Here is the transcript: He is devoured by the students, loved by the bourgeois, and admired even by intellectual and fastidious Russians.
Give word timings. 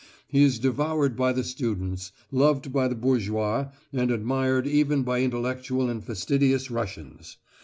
He 0.27 0.41
is 0.43 0.57
devoured 0.57 1.15
by 1.15 1.31
the 1.31 1.43
students, 1.43 2.11
loved 2.31 2.73
by 2.73 2.87
the 2.87 2.95
bourgeois, 2.95 3.67
and 3.93 4.09
admired 4.09 4.65
even 4.65 5.03
by 5.03 5.21
intellectual 5.21 5.91
and 5.91 6.03
fastidious 6.03 6.71
Russians. 6.71 7.37